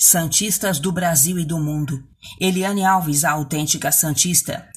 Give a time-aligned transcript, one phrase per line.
[0.00, 2.04] Santistas do Brasil e do mundo.
[2.40, 4.68] Eliane Alves, a autêntica Santista.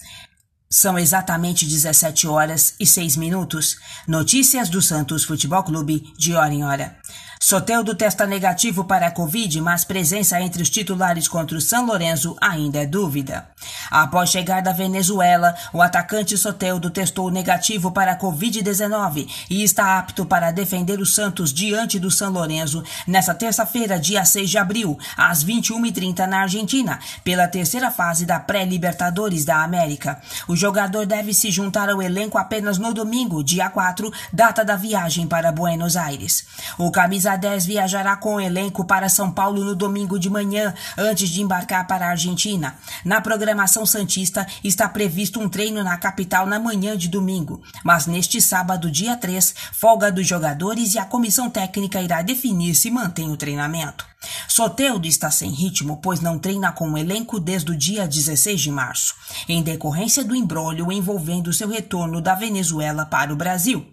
[0.68, 3.78] São exatamente 17 horas e 6 minutos.
[4.08, 6.98] Notícias do Santos Futebol Clube, de hora em hora.
[7.40, 12.36] Soteldo testa negativo para a Covid, mas presença entre os titulares contra o São Lourenço
[12.42, 13.48] ainda é dúvida.
[13.90, 20.26] Após chegar da Venezuela, o atacante Soteldo testou negativo para a Covid-19 e está apto
[20.26, 25.44] para defender o Santos diante do São Lourenço nesta terça-feira, dia 6 de abril, às
[25.44, 30.22] 21h30 na Argentina, pela terceira fase da pré-Libertadores da América.
[30.48, 35.28] O jogador deve se juntar ao elenco apenas no domingo, dia 4, data da viagem
[35.28, 36.46] para Buenos Aires.
[36.78, 40.74] O camisa a 10 viajará com o elenco para São Paulo no domingo de manhã,
[40.98, 42.76] antes de embarcar para a Argentina.
[43.04, 43.22] Na
[43.62, 48.90] programação Santista está previsto um treino na capital na manhã de domingo, mas neste sábado,
[48.90, 54.06] dia 3, folga dos jogadores e a comissão técnica irá definir se mantém o treinamento.
[54.48, 58.72] Soteudo está sem ritmo, pois não treina com o elenco desde o dia 16 de
[58.72, 59.16] março,
[59.48, 63.86] em decorrência do embrólio envolvendo seu retorno da Venezuela para o Brasil.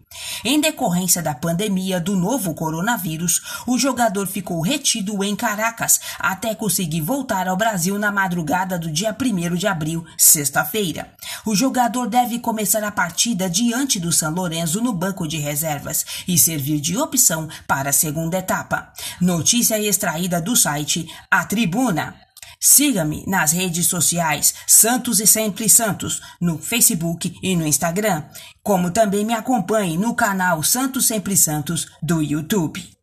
[0.44, 7.00] Em decorrência da pandemia do novo coronavírus, o jogador ficou retido em Caracas até conseguir
[7.00, 11.10] voltar ao Brasil na madrugada do dia 1 de abril, sexta-feira.
[11.44, 16.38] O jogador deve começar a partida diante do São Lourenço no banco de reservas e
[16.38, 18.92] servir de opção para a segunda etapa.
[19.20, 22.27] Notícia extraída do site A Tribuna.
[22.60, 28.24] Siga-me nas redes sociais Santos e Sempre Santos, no Facebook e no Instagram,
[28.62, 32.97] como também me acompanhe no canal Santos Sempre Santos do YouTube.